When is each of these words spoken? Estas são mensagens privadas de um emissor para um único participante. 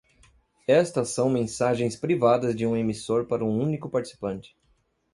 Estas 0.67 1.09
são 1.09 1.29
mensagens 1.29 1.95
privadas 1.95 2.55
de 2.55 2.65
um 2.65 2.75
emissor 2.75 3.27
para 3.27 3.45
um 3.45 3.55
único 3.61 3.87
participante. 3.87 4.57